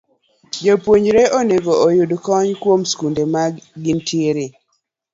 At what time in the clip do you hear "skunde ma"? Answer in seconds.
2.91-3.43